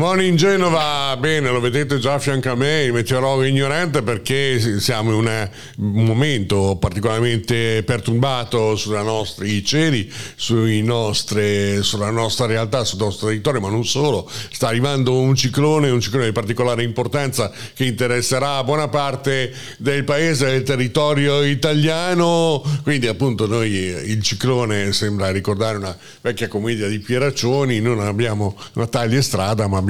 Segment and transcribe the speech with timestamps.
[0.00, 5.10] morning Genova, bene, lo vedete già a fianco a me, il meteorologo ignorante perché siamo
[5.10, 5.16] in
[5.76, 10.10] un momento particolarmente perturbato sui nostri cieli,
[10.82, 14.26] nostre, sulla nostra realtà, sul nostro territorio, ma non solo.
[14.50, 20.46] Sta arrivando un ciclone, un ciclone di particolare importanza che interesserà buona parte del paese,
[20.46, 22.62] del territorio italiano.
[22.84, 28.86] Quindi appunto noi il ciclone sembra ricordare una vecchia commedia di Pieraccioni, non abbiamo una
[28.86, 29.88] taglia strada, ma abbiamo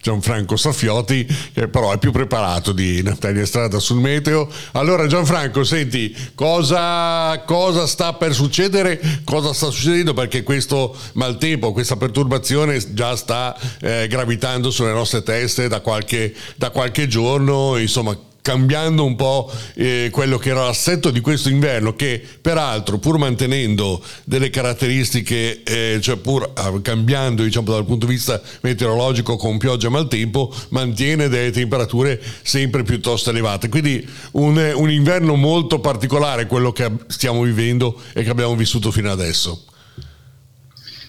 [0.00, 4.48] Gianfranco Saffiotti che però è più preparato di Natalia Strada sul meteo.
[4.72, 9.00] Allora Gianfranco, senti, cosa, cosa sta per succedere?
[9.24, 10.14] Cosa sta succedendo?
[10.14, 16.70] Perché questo maltempo, questa perturbazione già sta eh, gravitando sulle nostre teste da qualche, da
[16.70, 18.16] qualche giorno, insomma
[18.48, 24.02] cambiando un po' eh, quello che era l'assetto di questo inverno che peraltro pur mantenendo
[24.24, 29.88] delle caratteristiche, eh, cioè pur eh, cambiando diciamo, dal punto di vista meteorologico con pioggia
[29.88, 33.68] e maltempo, mantiene delle temperature sempre piuttosto elevate.
[33.68, 39.10] Quindi un, un inverno molto particolare quello che stiamo vivendo e che abbiamo vissuto fino
[39.10, 39.67] adesso.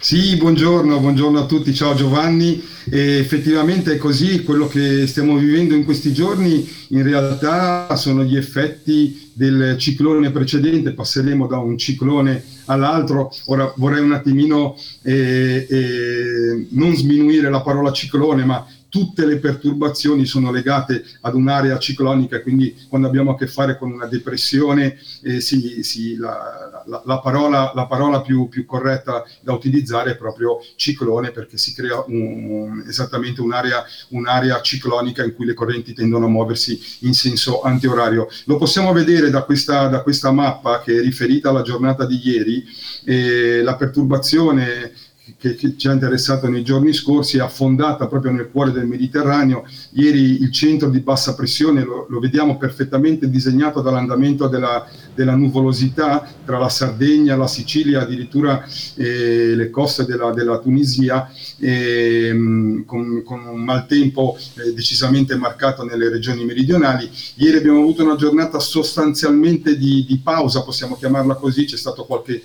[0.01, 2.63] Sì, buongiorno, buongiorno a tutti, ciao Giovanni.
[2.89, 8.37] E effettivamente è così, quello che stiamo vivendo in questi giorni in realtà sono gli
[8.37, 13.29] effetti del ciclone precedente, passeremo da un ciclone all'altro.
[13.47, 20.25] Ora vorrei un attimino eh, eh, non sminuire la parola ciclone, ma tutte le perturbazioni
[20.25, 25.39] sono legate ad un'area ciclonica, quindi quando abbiamo a che fare con una depressione, eh,
[25.39, 30.59] sì, sì, la, la, la, parola, la parola più, più, corretta da utilizzare è proprio
[30.75, 36.29] ciclone, perché si crea un, esattamente un'area, un'area ciclonica in cui le correnti tendono a
[36.29, 38.27] muoversi in senso antiorario.
[38.45, 42.63] Lo possiamo vedere da questa, da questa mappa che è riferita alla giornata di ieri,
[43.05, 44.91] eh, la perturbazione
[45.39, 49.65] che, ci ha interessato nei giorni scorsi, è affondata proprio nel cuore del Mediterraneo.
[49.91, 54.85] Ieri il centro di bassa pressione lo, lo vediamo perfettamente disegnato dall'andamento della,
[55.15, 62.83] della, nuvolosità tra la Sardegna, la Sicilia, addirittura eh, le coste della, della Tunisia, eh,
[62.85, 67.09] con, con, un maltempo eh, decisamente marcato nelle regioni meridionali.
[67.35, 72.43] Ieri abbiamo avuto una giornata sostanzialmente di, di pausa, possiamo chiamarla così, c'è stato qualche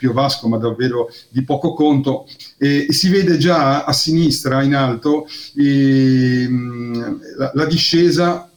[0.00, 6.48] piovasco ma davvero di poco conto, e, si vede già a sinistra in alto e,
[7.36, 8.50] la, la discesa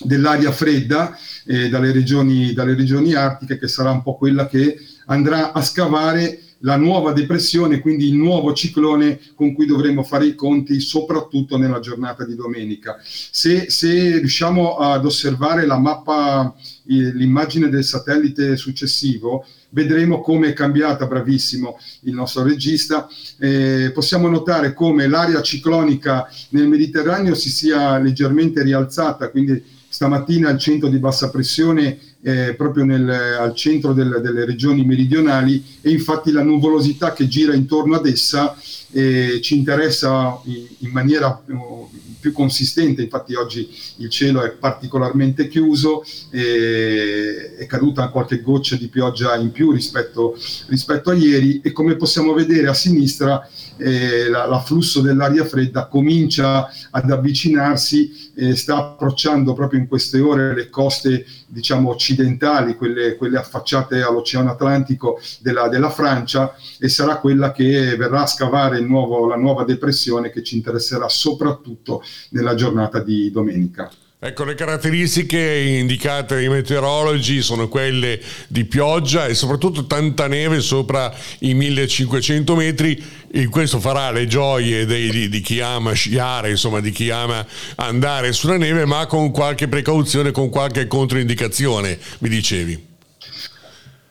[0.00, 5.52] dell'aria fredda eh, dalle, regioni, dalle regioni artiche che sarà un po' quella che andrà
[5.52, 10.80] a scavare la nuova depressione, quindi il nuovo ciclone con cui dovremo fare i conti
[10.80, 12.96] soprattutto nella giornata di domenica.
[13.02, 21.06] Se, se riusciamo ad osservare la mappa, l'immagine del satellite successivo, vedremo come è cambiata,
[21.06, 23.06] bravissimo il nostro regista,
[23.38, 30.58] eh, possiamo notare come l'area ciclonica nel Mediterraneo si sia leggermente rialzata, quindi stamattina il
[30.58, 36.32] centro di bassa pressione è proprio nel, al centro del, delle regioni meridionali e infatti
[36.32, 38.56] la nuvolosità che gira intorno ad essa
[38.96, 41.86] eh, ci interessa in, in maniera uh,
[42.18, 48.88] più consistente, infatti oggi il cielo è particolarmente chiuso, eh, è caduta qualche goccia di
[48.88, 50.34] pioggia in più rispetto,
[50.68, 51.60] rispetto a ieri.
[51.60, 53.46] E come possiamo vedere a sinistra
[53.76, 60.70] eh, l'afflusso dell'aria fredda comincia ad avvicinarsi, eh, sta approcciando proprio in queste ore le
[60.70, 67.96] coste diciamo occidentali, quelle, quelle affacciate all'Oceano Atlantico della, della, Francia e sarà quella che
[67.96, 73.90] verrà a scavare nuovo, la nuova depressione che ci interesserà soprattutto nella giornata di domenica.
[74.18, 75.38] Ecco, le caratteristiche
[75.78, 83.00] indicate dai meteorologi sono quelle di pioggia e soprattutto tanta neve sopra i 1500 metri
[83.30, 87.46] e questo farà le gioie dei, di, di, chi ama sciare, insomma di chi ama
[87.74, 92.95] andare sulla neve, ma con qualche precauzione, con qualche controindicazione, mi dicevi.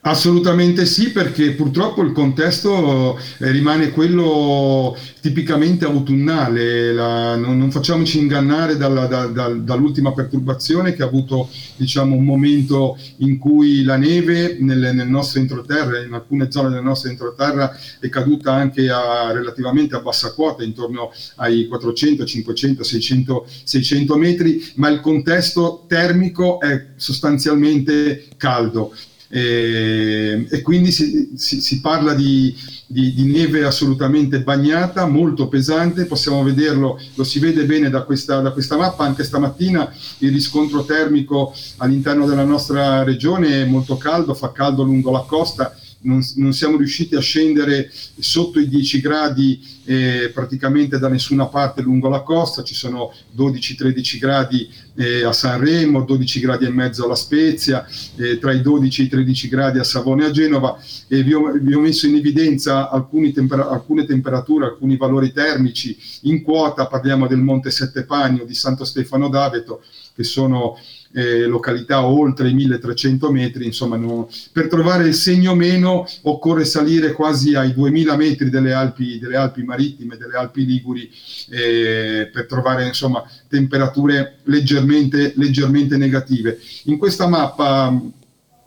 [0.06, 8.20] Assolutamente sì, perché purtroppo il contesto eh, rimane quello tipicamente autunnale, la, non, non, facciamoci
[8.20, 13.96] ingannare dalla, da, da, dall'ultima perturbazione che ha avuto diciamo, un momento in cui la
[13.96, 19.32] neve nel, nel, nostro entroterra, in alcune zone del nostro entroterra è caduta anche a,
[19.32, 26.60] relativamente a bassa quota, intorno ai 400, 500, 600, 600 metri, ma il contesto termico
[26.60, 28.92] è sostanzialmente caldo
[29.28, 32.54] e, e quindi si, si, si parla di,
[32.86, 38.40] di, di, neve assolutamente bagnata, molto pesante, possiamo vederlo, lo si vede bene da questa,
[38.40, 44.34] da questa mappa, anche stamattina il riscontro termico all'interno della nostra regione è molto caldo,
[44.34, 49.60] fa caldo lungo la costa, non, non siamo riusciti a scendere sotto i 10 gradi
[49.84, 56.02] eh, praticamente da nessuna parte lungo la costa, ci sono 12-13 gradi eh, a Sanremo,
[56.02, 59.84] 12 gradi e mezzo alla Spezia, eh, tra i 12 e i 13 gradi a
[59.84, 60.78] Savone e a Genova.
[61.06, 62.90] E vi ho, vi ho messo in evidenza
[63.32, 65.96] tempera- alcune temperature, alcuni valori termici.
[66.22, 69.82] In quota, parliamo del Monte Sette Pagno di Santo Stefano d'Aveto
[70.16, 70.78] che sono
[71.16, 77.12] eh, località oltre i 1300 metri, insomma non, per trovare il segno meno occorre salire
[77.12, 81.10] quasi ai 2000 metri delle Alpi, delle Alpi marittime, delle Alpi Liguri,
[81.48, 86.58] eh, per trovare insomma temperature leggermente, leggermente negative.
[86.84, 87.98] In questa mappa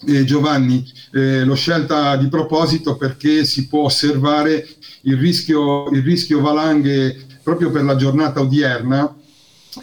[0.08, 4.68] eh, Giovanni, eh, l'ho scelta di proposito perché si può osservare
[5.02, 9.14] il rischio, il rischio valanghe proprio per la giornata odierna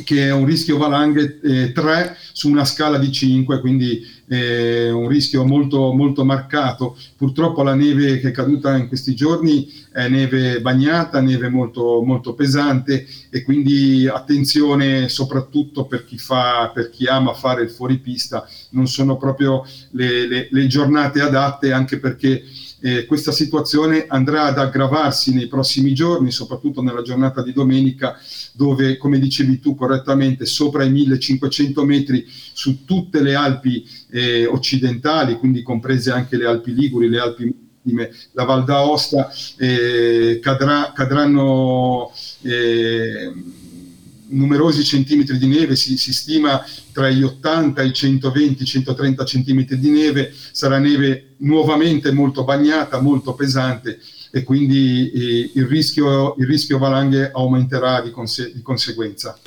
[0.05, 5.09] che è un rischio valanghe eh, 3 su una scala di 5, quindi eh, un
[5.09, 6.97] rischio molto, molto marcato.
[7.17, 12.35] Purtroppo la neve che è caduta in questi giorni è neve bagnata, neve molto, molto
[12.35, 18.87] pesante e quindi attenzione soprattutto per chi, fa, per chi ama fare il fuoripista, non
[18.89, 22.43] sono proprio le, le, le giornate adatte anche perché
[22.81, 28.19] eh, questa situazione andrà ad aggravarsi nei prossimi giorni, soprattutto nella giornata di domenica,
[28.52, 35.37] dove, come dicevi tu correttamente, sopra i 1500 metri su tutte le Alpi eh, occidentali,
[35.38, 37.64] quindi comprese anche le Alpi Liguri, le Alpi
[38.32, 42.11] la Val d'Aosta, eh, cadrà, cadranno
[42.43, 43.32] eh,
[44.28, 49.90] numerosi centimetri di neve, si, si, stima tra gli 80 e i 120-130 centimetri di
[49.90, 53.99] neve, sarà neve nuovamente molto bagnata, molto pesante
[54.31, 59.38] e quindi eh, il, rischio, il, rischio, valanghe aumenterà di, conse- di conseguenza.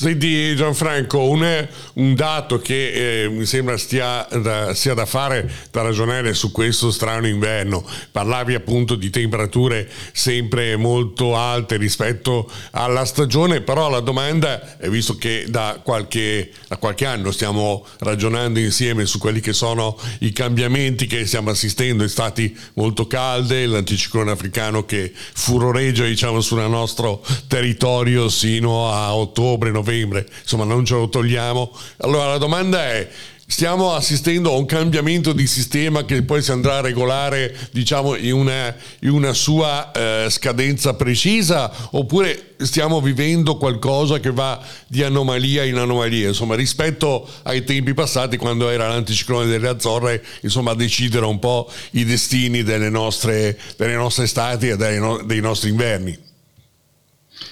[0.00, 5.82] Senti Gianfranco, un, un dato che eh, mi sembra stia da, sia da fare, da
[5.82, 13.60] ragionare su questo strano inverno, parlavi appunto di temperature sempre molto alte rispetto alla stagione,
[13.60, 19.18] però la domanda è visto che da qualche, da qualche anno stiamo ragionando insieme su
[19.18, 26.04] quelli che sono i cambiamenti che stiamo assistendo, estati molto calde, l'anticiclone africano che furoreggia
[26.04, 31.72] diciamo sul nostro territorio sino a ottobre, novembre novembre, insomma non ce lo togliamo.
[31.98, 33.08] Allora la domanda è,
[33.46, 38.34] stiamo assistendo a un cambiamento di sistema che poi si andrà a regolare diciamo in
[38.34, 41.72] una, in una sua eh, scadenza precisa?
[41.92, 46.28] Oppure stiamo vivendo qualcosa che va di anomalia in anomalia?
[46.28, 51.70] Insomma rispetto ai tempi passati quando era l'anticiclone delle Azzorre insomma a decidere un po'
[51.92, 56.26] i destini delle nostre, delle nostre estati e dei, no, dei nostri inverni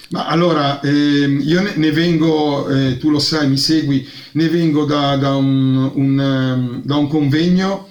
[0.09, 4.85] ma allora, ehm, io ne, ne vengo, eh, tu lo sai, mi segui, ne vengo
[4.85, 7.89] da, da, un, un, um, da un convegno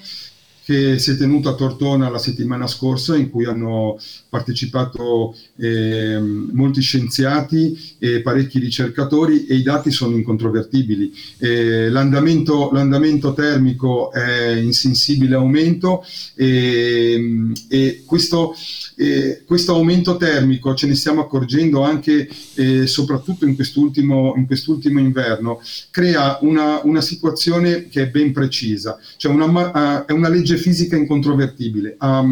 [0.67, 6.81] che si è tenuto a Tortona la settimana scorsa in cui hanno partecipato eh, molti
[6.81, 11.13] scienziati e parecchi ricercatori e i dati sono incontrovertibili.
[11.39, 16.05] Eh, l'andamento, l'andamento, termico è in sensibile aumento
[16.35, 18.53] e, e questo,
[18.97, 24.99] eh, questo, aumento termico ce ne stiamo accorgendo anche e soprattutto in quest'ultimo, in quest'ultimo
[24.99, 25.61] inverno,
[25.91, 30.63] crea una, una, situazione che è ben precisa, cioè una, uh, è una legge legge
[30.63, 31.95] fisica incontrovertibile.
[31.99, 32.25] A,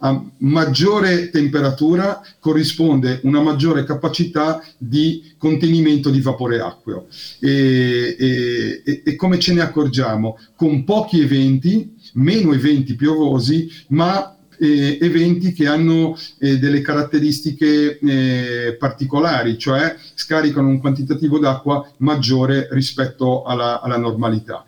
[0.00, 7.06] a maggiore temperatura corrisponde una maggiore capacità di contenimento di vapore acqueo.
[7.38, 10.38] E, e, e come ce ne accorgiamo?
[10.56, 18.76] Con pochi eventi, meno eventi piovosi, ma eh, eventi che hanno eh, delle caratteristiche eh,
[18.78, 24.64] particolari, cioè scaricano un quantitativo d'acqua maggiore rispetto alla, alla normalità.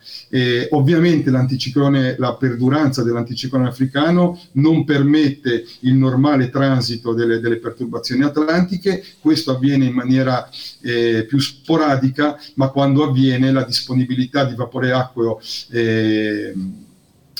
[0.70, 9.04] ovviamente l'anticiclone, la perduranza dell'anticiclone africano non permette il normale transito delle, delle perturbazioni atlantiche,
[9.20, 10.48] questo avviene in maniera
[10.80, 16.54] eh, più sporadica, ma quando avviene la disponibilità di vapore acqueo eh,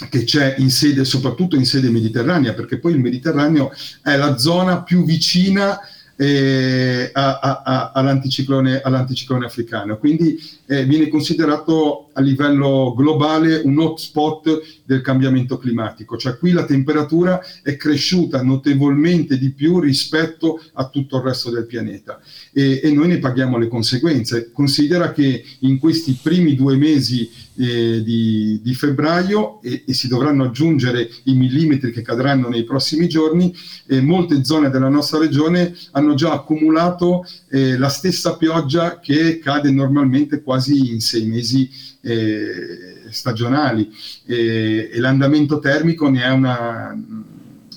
[0.09, 3.73] che c'è in sede, soprattutto in sede mediterranea, perché poi il Mediterraneo
[4.03, 5.79] è la zona più vicina
[6.17, 9.99] eh, a, a, all'anticiclone, all'anticiclone, africano.
[9.99, 16.65] Quindi eh, viene considerato a livello globale un hotspot del cambiamento climatico, cioè qui la
[16.65, 22.21] temperatura è cresciuta notevolmente di più rispetto a tutto il resto del pianeta
[22.53, 24.51] e, e noi ne paghiamo le conseguenze.
[24.53, 30.45] Considera che in questi primi due mesi eh, di, di, febbraio e, e, si dovranno
[30.45, 33.55] aggiungere i millimetri che cadranno nei prossimi giorni,
[33.89, 39.71] eh, molte zone della nostra regione hanno già accumulato eh, la stessa pioggia che cade
[39.71, 41.71] normalmente quasi in sei mesi
[42.03, 43.91] eh, stagionali
[44.27, 46.97] e, e l'andamento termico ne è una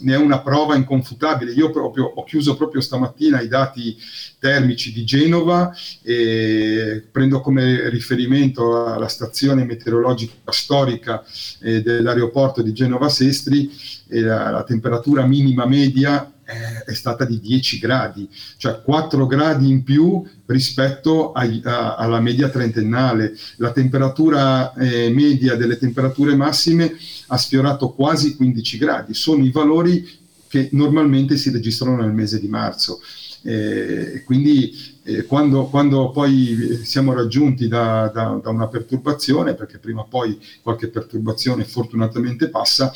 [0.02, 1.54] ne è una prova inconfutabile.
[1.54, 3.96] Io proprio, ho chiuso proprio stamattina i dati
[4.40, 11.24] termici di Genova e prendo come riferimento la stazione meteorologica storica
[11.62, 13.72] eh, dell'aeroporto di Genova Sestri
[14.08, 19.84] e la, la temperatura minima media è stata di 10 gradi, cioè 4 gradi in
[19.84, 23.36] più rispetto ai, a, alla media trentennale.
[23.58, 26.96] La temperatura eh, media delle temperature massime
[27.28, 30.08] ha sfiorato quasi 15 gradi, sono i valori
[30.48, 33.02] che normalmente si registrano nel mese di marzo.
[33.42, 34.74] Eh, quindi
[35.04, 40.40] eh, quando, quando, poi siamo raggiunti da, da, da, una perturbazione, perché prima o poi
[40.64, 42.92] qualche perturbazione fortunatamente passa,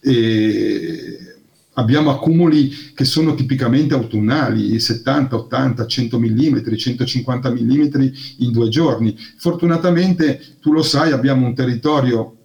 [0.00, 1.29] eh,
[1.74, 9.16] abbiamo accumuli che sono tipicamente autunnali, 70, 80, 100 mm, 150 mm in due giorni.
[9.36, 12.36] Fortunatamente, tu lo sai, abbiamo un territorio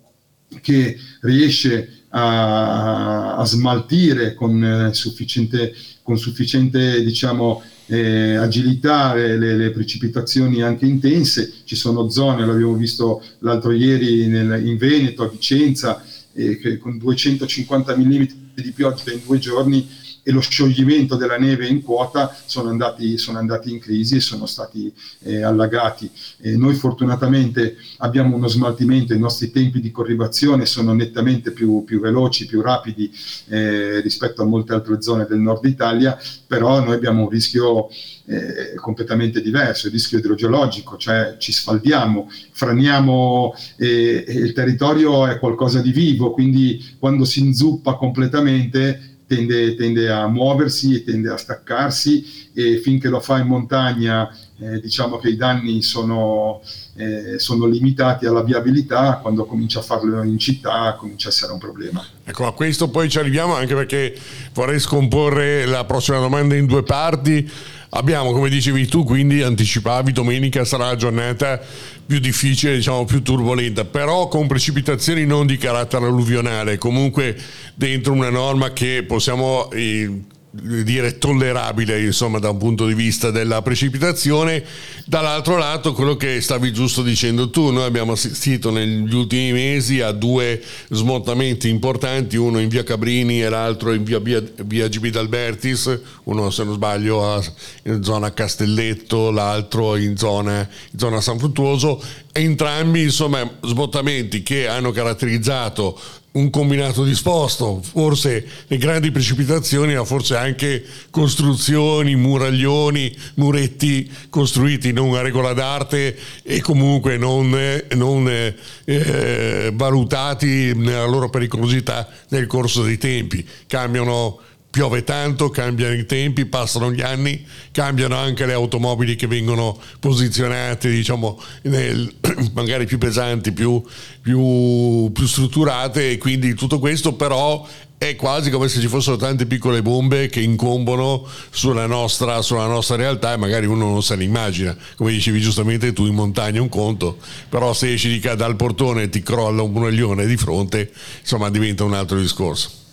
[0.62, 9.72] che riesce a, a smaltire con eh, sufficiente, con sufficiente diciamo, eh, agilità le, le,
[9.72, 11.52] precipitazioni anche intense.
[11.66, 16.04] Ci sono zone, l'abbiamo visto l'altro ieri nel, in Veneto, a Vicenza,
[16.36, 18.24] eh, con 250 mm
[18.54, 19.88] di pioggia in due giorni
[20.28, 24.48] e lo scioglimento della neve in quota sono andati, sono andati in crisi e sono
[24.48, 26.10] stati eh, allagati.
[26.42, 32.00] Eh, noi fortunatamente abbiamo uno smaltimento, i nostri tempi di corrivazione sono nettamente più, più
[32.00, 33.12] veloci, più rapidi
[33.50, 36.18] eh, rispetto a molte altre zone del nord Italia,
[36.48, 37.90] però noi abbiamo un rischio
[38.26, 45.92] eh, completamente diverso, il rischio idrogeologico, cioè ci sfaldiamo, franiamo il territorio è qualcosa di
[45.92, 52.78] vivo, quindi quando si inzuppa completamente tende, tende, a muoversi e tende a staccarsi e
[52.78, 56.62] finché lo fa in montagna eh, diciamo che i danni sono,
[56.96, 61.60] eh, sono, limitati alla viabilità, quando comincia a farlo in città comincia a essere un
[61.60, 62.06] problema.
[62.24, 64.18] Ecco, a questo poi ci arriviamo anche perché
[64.54, 67.50] vorrei scomporre la prossima domanda in due parti.
[67.90, 71.62] Abbiamo, come dicevi tu, quindi anticipavi, domenica sarà la giornata
[72.06, 77.36] più difficile, diciamo più turbolenta, però con precipitazioni non di carattere alluvionale, comunque
[77.74, 80.22] dentro una norma che possiamo eh,
[80.62, 84.64] dire tollerabile insomma da un punto di vista della precipitazione.
[85.06, 90.12] Dall'altro lato quello che stavi giusto dicendo tu noi abbiamo assistito negli ultimi mesi a
[90.12, 96.00] due smontamenti importanti uno in via Cabrini e l'altro in via, via, via GB d'Albertis
[96.24, 97.44] uno se non sbaglio a,
[97.84, 102.02] in zona Castelletto l'altro in zona, in zona San Fruttuoso.
[102.32, 106.00] Entrambi insomma smontamenti che hanno caratterizzato
[106.36, 115.16] un combinato disposto, forse le grandi precipitazioni, ma forse anche costruzioni, muraglioni, muretti costruiti non
[115.16, 117.58] a regola d'arte e comunque non,
[117.94, 123.46] non eh, valutati nella loro pericolosità nel corso dei tempi.
[123.68, 124.40] Cambiano
[124.76, 130.90] piove tanto, cambiano i tempi, passano gli anni, cambiano anche le automobili che vengono posizionate,
[130.90, 132.14] diciamo, nel,
[132.52, 133.82] magari più pesanti, più,
[134.22, 137.66] più, più strutturate e quindi tutto questo però
[137.98, 142.98] è quasi come se ci fossero tante piccole bombe che incombono sulla nostra, sulla nostra,
[142.98, 144.76] realtà e magari uno non se ne immagina.
[144.98, 147.18] Come dicevi giustamente tu in montagna un conto,
[147.48, 150.92] però se esci dal portone e ti crolla un brunaglione di fronte,
[151.22, 152.84] insomma diventa un altro discorso.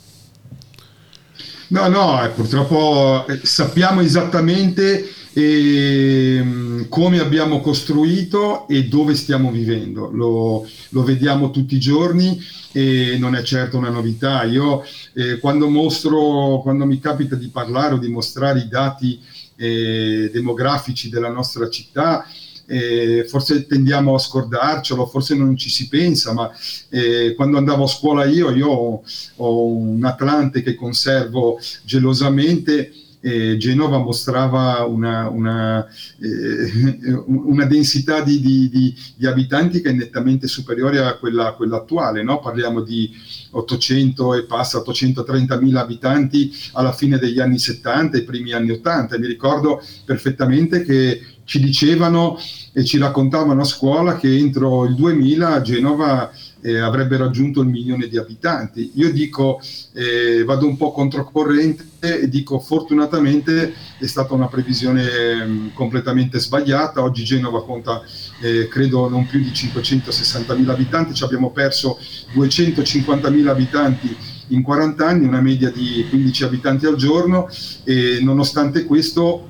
[1.73, 10.11] No, no, eh, purtroppo eh, sappiamo esattamente eh, come abbiamo costruito e dove stiamo vivendo.
[10.11, 12.39] Lo, lo, vediamo tutti i giorni
[12.73, 14.43] e non è certo una novità.
[14.43, 19.19] Io eh, quando mostro, quando mi capita di parlare o di mostrare i dati
[19.57, 22.27] eh, demografici della nostra città,
[22.67, 26.51] eh, forse tendiamo a scordarcelo, forse non ci si pensa, ma
[26.89, 29.03] eh, quando andavo a scuola io, io ho,
[29.37, 32.93] ho un Atlante che conservo gelosamente
[33.23, 35.87] eh, Genova mostrava una, una,
[36.21, 41.53] eh, una densità di, di, di, di, abitanti che è nettamente superiore a quella, a
[41.53, 42.25] quella attuale.
[42.25, 42.41] No?
[42.41, 43.11] Parliamo di
[43.51, 49.15] 800 e passa, 830 mila abitanti alla fine degli anni 70 e primi anni 80.
[49.15, 52.39] E mi ricordo perfettamente che ci dicevano
[52.73, 56.31] e ci raccontavano a scuola che entro il 2000 Genova
[56.63, 58.93] eh, avrebbe raggiunto il milione di abitanti.
[58.95, 59.61] Io dico,
[59.93, 66.39] eh, vado un po' controcorrente e dico fortunatamente è stata una previsione mh, mm, completamente
[66.39, 67.03] sbagliata.
[67.03, 68.03] Oggi Genova conta
[68.41, 71.99] eh, credo non più di 560.000 abitanti, ci abbiamo perso
[72.35, 74.17] 250.000 abitanti
[74.49, 77.49] in 40 anni, una media di 15 abitanti al giorno
[77.85, 79.49] e nonostante questo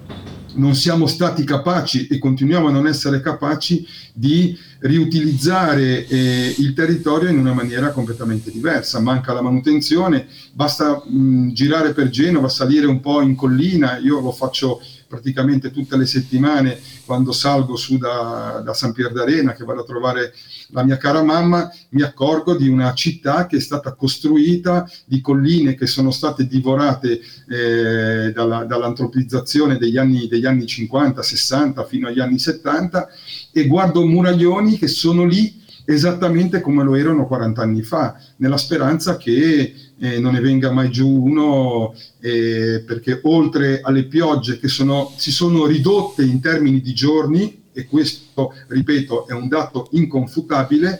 [0.55, 7.29] non siamo stati capaci e continuiamo a non essere capaci di riutilizzare eh, il territorio
[7.29, 9.01] in una maniera completamente diversa.
[9.01, 14.33] Manca la manutenzione, basta mh, girare per Genova, salire un po' in collina, io lo
[14.33, 14.81] faccio
[15.13, 19.85] praticamente tutte le settimane quando salgo su da, da San Pier d'Arena che vado a
[19.85, 20.33] trovare
[20.69, 25.75] la mia cara mamma, mi accorgo di una città che è stata costruita di colline
[25.75, 32.21] che sono state divorate eh, dalla, dall'antropizzazione degli anni, degli anni 50, 60 fino agli
[32.21, 33.09] anni 70
[33.53, 39.17] e guardo muraglioni che sono lì esattamente come lo erano 40 anni fa, nella speranza
[39.17, 45.13] che eh, non ne venga mai giù uno, eh, perché oltre alle piogge che sono,
[45.17, 50.99] si sono ridotte in termini di giorni, e questo, ripeto, è un dato inconfutabile,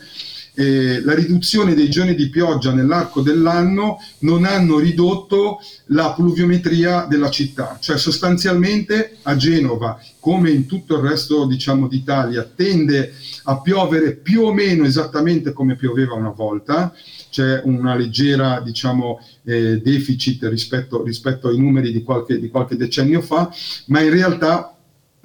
[0.55, 7.31] eh, la riduzione dei giorni di pioggia nell'arco dell'anno non hanno ridotto la pluviometria della
[7.31, 14.15] città, cioè sostanzialmente a Genova, come in tutto il resto diciamo, d'Italia, tende a piovere
[14.15, 16.95] più o meno esattamente come pioveva una volta,
[17.31, 23.23] c'è una leggera diciamo, eh, deficit rispetto, rispetto, ai numeri di qualche, di qualche decennio
[23.23, 23.51] fa,
[23.87, 24.72] ma in realtà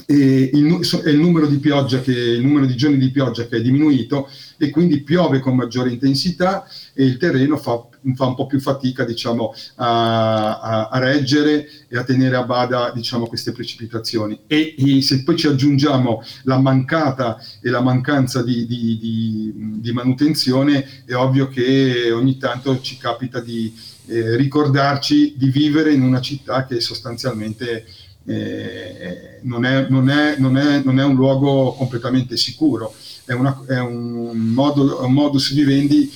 [0.06, 3.62] il, è il numero di pioggia che il numero di giorni di pioggia che è
[3.62, 7.84] diminuito e quindi piove con maggiore intensità e il terreno fa,
[8.16, 12.92] fa un po' più fatica diciamo, a, a, a, reggere e a tenere a bada
[12.94, 14.40] diciamo, queste precipitazioni.
[14.48, 19.92] E, e, se poi ci aggiungiamo la mancata e la mancanza di, di, di, di
[19.92, 23.74] manutenzione è ovvio che ogni tanto ci capita di
[24.08, 27.86] eh, ricordarci di vivere in una città che sostanzialmente
[28.28, 32.94] eh, non, è, non, è, non, è, non, è, un luogo completamente sicuro,
[33.24, 36.12] è, una, un, modo, un modus vivendi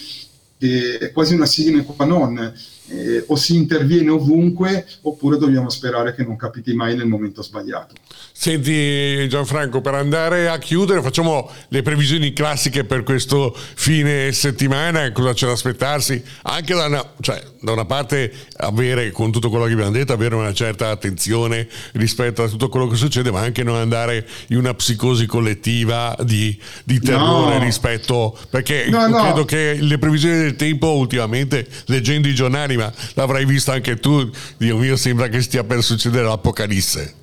[0.58, 2.53] che è quasi una sine qua non,
[2.91, 7.95] eh, o si interviene ovunque oppure dobbiamo sperare che non capiti mai nel momento sbagliato.
[8.33, 15.33] Senti Gianfranco, per andare a chiudere facciamo le previsioni classiche per questo fine settimana, cosa
[15.33, 19.73] c'è da aspettarsi, anche da una, cioè, da una parte avere, con tutto quello che
[19.73, 23.75] abbiamo detto, avere una certa attenzione rispetto a tutto quello che succede, ma anche non
[23.75, 27.63] andare in una psicosi collettiva di, di terrore no.
[27.63, 29.21] rispetto, perché no, no.
[29.21, 34.30] credo che le previsioni del tempo ultimamente, leggendo i giornali, ma l'avrai visto anche tu,
[34.58, 37.20] Dio mio, sembra che stia per succedere l'apocalisse.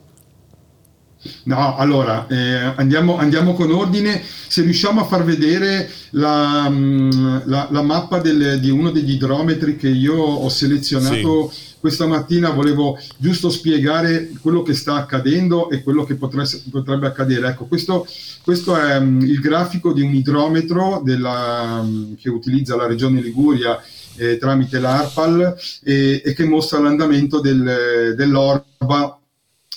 [1.44, 4.22] No, allora eh, andiamo, andiamo, con ordine.
[4.22, 9.76] Se riusciamo a far vedere la, mm, la, la mappa del, di uno degli idrometri
[9.76, 11.74] che io ho selezionato sì.
[11.80, 17.48] questa mattina, volevo giusto spiegare quello che sta accadendo e quello che potrebbe, potrebbe accadere.
[17.48, 18.06] Ecco, questo,
[18.42, 23.82] questo è um, il grafico di un idrometro della, um, che utilizza la regione Liguria
[24.18, 29.18] eh, tramite l'ARPAL e, e, che mostra l'andamento del, dell'orba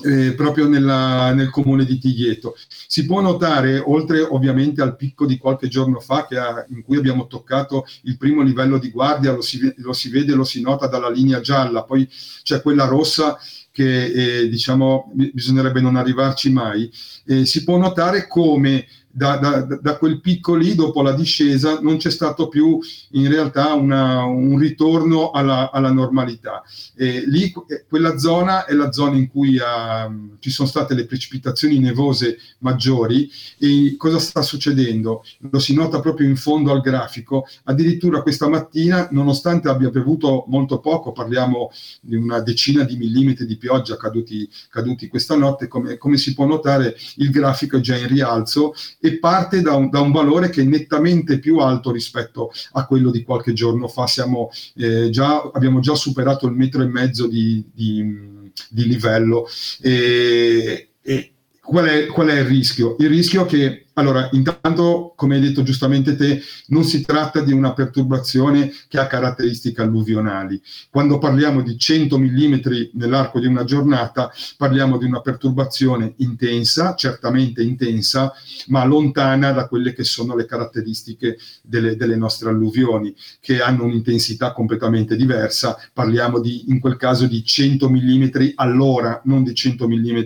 [0.04, 2.56] eh, proprio nella, nel comune di Tiglieto.
[2.88, 7.27] Si può notare, oltre ovviamente al picco di qualche giorno fa ha, in cui abbiamo
[7.27, 11.10] toccato il primo livello di guardia, lo si, lo si vede, lo si nota dalla
[11.10, 12.08] linea gialla, poi
[12.43, 13.38] c'è quella rossa
[13.73, 14.06] che
[14.41, 16.91] eh, diciamo bisognerebbe non arrivarci mai,
[17.25, 21.97] eh, si può notare come da, da, da, quel picco lì, dopo la discesa, non
[21.97, 22.80] c'è stato più
[23.12, 26.63] in realtà una, un ritorno alla, alla normalità.
[26.95, 31.06] E lì, eh, quella zona è la zona in cui uh, ci sono state le
[31.06, 35.24] precipitazioni nevose maggiori e cosa sta succedendo?
[35.50, 37.45] Lo si nota proprio in fondo al grafico.
[37.63, 41.71] Addirittura questa mattina, nonostante abbia piovuto molto poco, parliamo
[42.02, 46.45] di una decina di millimetri di pioggia caduti, caduti questa notte, come, come si può
[46.45, 50.62] notare il grafico è già in rialzo e parte da un, da un, valore che
[50.62, 54.06] è nettamente più alto rispetto a quello di qualche giorno fa.
[54.06, 59.48] Siamo, eh, già, abbiamo già superato il metro e mezzo di, di, di livello.
[59.82, 62.96] E, e qual, è, qual è il rischio?
[63.00, 67.51] Il rischio è che allora, intanto, come hai detto giustamente te, non si tratta di
[67.51, 70.62] una perturbazione che ha caratteristiche alluvionali.
[70.89, 72.56] Quando parliamo di 100 mm
[72.93, 78.32] nell'arco di una giornata, parliamo di una perturbazione intensa, certamente intensa,
[78.67, 84.54] ma lontana da quelle che sono le caratteristiche delle, delle nostre alluvioni, che hanno un'intensità
[84.54, 85.77] completamente diversa.
[85.91, 90.19] Parliamo di, in quel caso di 100 mm all'ora, non di 100 mm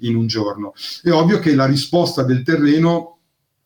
[0.00, 0.72] in un giorno.
[1.02, 3.07] È ovvio che la risposta del terreno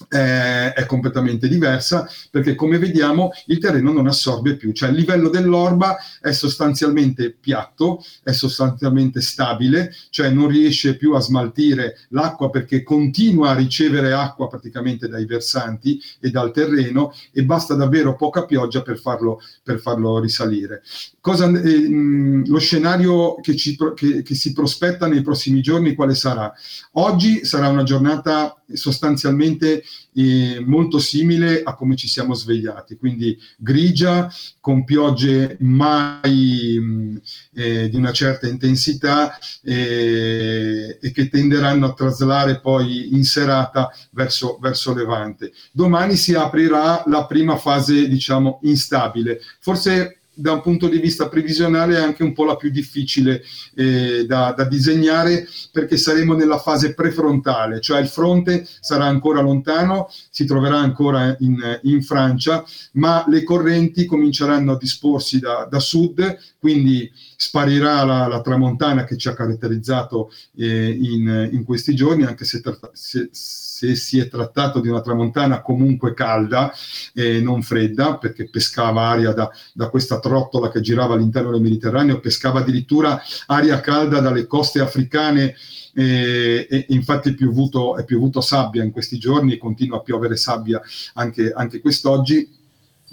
[0.09, 5.29] eh, è completamente diversa perché come vediamo il terreno non assorbe più, cioè il livello
[5.29, 12.83] dell'orba è sostanzialmente piatto, è sostanzialmente stabile, cioè non riesce più a smaltire l'acqua perché
[12.83, 18.83] continua a ricevere acqua praticamente dai versanti e dal terreno e basta davvero poca pioggia
[18.83, 20.83] per farlo, per farlo risalire.
[21.21, 26.53] Cosa, eh, lo scenario che, ci, che, che si prospetta nei prossimi giorni quale sarà?
[26.93, 29.83] Oggi sarà una giornata sostanzialmente
[30.15, 37.21] eh, molto simile a come ci siamo svegliati, quindi grigia, con piogge mai mh,
[37.55, 44.59] eh, di una certa intensità eh, e che tenderanno a traslare poi in serata verso,
[44.61, 45.53] verso Levante.
[45.73, 49.41] Domani si aprirà la prima fase, diciamo, instabile.
[49.61, 53.43] Forse da un punto di vista previsionale è anche un po' la più difficile
[53.75, 60.09] eh, da, da, disegnare perché saremo nella fase prefrontale, cioè il fronte sarà ancora lontano,
[60.31, 66.39] si troverà ancora in, in Francia, ma le correnti cominceranno a disporsi da, da sud,
[66.59, 72.45] quindi sparirà la, la, tramontana che ci ha caratterizzato eh, in, in, questi giorni, anche
[72.45, 76.73] se, se, se, si è trattato di una tramontana comunque calda
[77.13, 81.61] e eh, non fredda, perché pescava aria da, da questa trottola che girava all'interno del
[81.61, 85.57] Mediterraneo, pescava addirittura aria calda dalle coste africane
[85.95, 90.81] e, e, infatti è piovuto, è piovuto sabbia in questi giorni, continua a piovere sabbia
[91.15, 92.61] anche, anche quest'oggi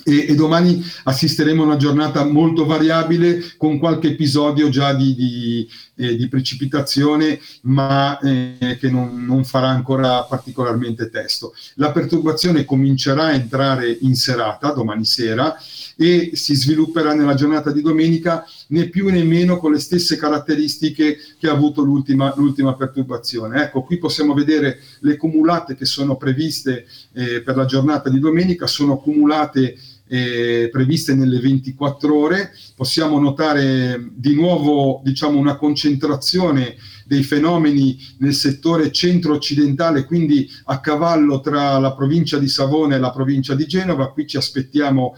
[0.03, 5.69] e, e, domani assisteremo a una giornata molto variabile con qualche episodio già di, di,
[5.95, 11.53] eh, di precipitazione ma eh, che non, non, farà ancora particolarmente testo.
[11.75, 15.57] La perturbazione comincerà a entrare in serata domani sera
[15.95, 21.17] e si svilupperà nella giornata di domenica né più né meno con le stesse caratteristiche
[21.37, 23.63] che ha avuto l'ultima, l'ultima perturbazione.
[23.63, 28.67] Ecco, qui possiamo vedere le cumulate che sono previste eh, per la giornata di domenica,
[28.67, 29.77] sono cumulate
[30.09, 32.51] eh, previste nelle 24 ore.
[32.75, 41.39] Possiamo notare di nuovo diciamo, una concentrazione dei fenomeni nel settore centro-occidentale, quindi a cavallo
[41.39, 44.11] tra la provincia di Savona e la provincia di Genova.
[44.11, 45.15] Qui ci aspettiamo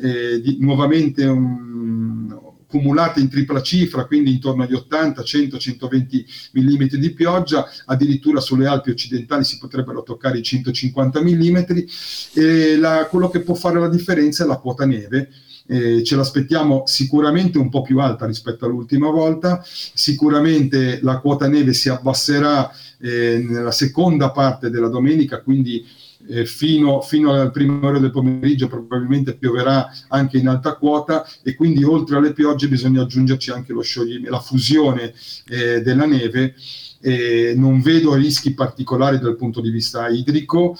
[0.00, 6.26] eh, di, nuovamente un, cumulate in tripla cifra, quindi intorno agli 80, 100, 120
[6.58, 11.56] mm di pioggia, addirittura sulle Alpi occidentali si potrebbero toccare i 150 mm.
[12.32, 15.30] E la, quello che può fare la differenza è la quota neve.
[15.66, 21.72] Eh, ce l'aspettiamo sicuramente un po' più alta rispetto all'ultima volta, sicuramente la quota neve
[21.72, 25.86] si abbasserà eh, nella seconda parte della domenica, quindi
[26.28, 31.54] eh, fino, fino al primo ore del pomeriggio probabilmente pioverà anche in alta quota e
[31.54, 35.12] quindi oltre alle piogge bisogna aggiungerci anche lo scioglimento, la fusione
[35.48, 36.54] eh, della neve.
[37.00, 40.74] Eh, non vedo rischi particolari dal punto di vista idrico,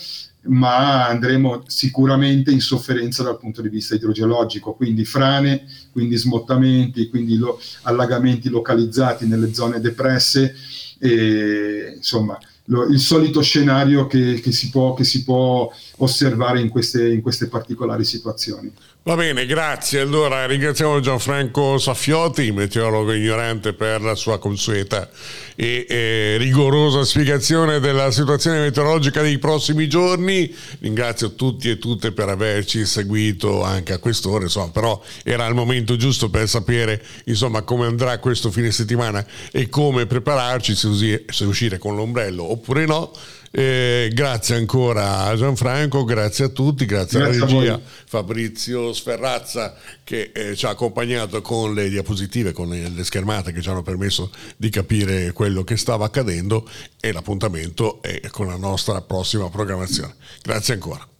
[0.47, 7.37] ma andremo sicuramente in sofferenza dal punto di vista idrogeologico, quindi frane, quindi smottamenti, quindi
[7.37, 10.55] lo, allagamenti localizzati nelle zone depresse,
[10.99, 16.71] e, insomma lo, il solito scenario che, che, si può, che, si può, osservare in
[16.71, 18.73] queste, in queste particolari situazioni.
[19.07, 20.01] Va bene, grazie.
[20.01, 25.11] Allora ringraziamo Gianfranco Saffiotti, meteorologo ignorante, per la sua consueta
[25.55, 30.53] e eh, rigorosa spiegazione della situazione meteorologica dei prossimi giorni.
[30.81, 35.97] Ringrazio tutti e tutte per averci seguito anche a quest'ora, insomma, però era il momento
[35.97, 41.77] giusto per sapere insomma, come andrà questo fine settimana e come prepararci se, se uscire
[41.77, 43.13] con l'ombrello oppure no
[43.57, 50.33] eh, grazie ancora a Gianfranco, grazie a tutti, grazie, grazie alla regia Fabrizio Sferrazza che
[50.35, 54.33] eh, ci ha accompagnato con le diapositive, con le, le schermate che ci hanno permesso
[54.57, 60.17] di capire quello che stava accadendo e l'appuntamento è con la nostra prossima programmazione.
[60.43, 61.14] Grazie ancora.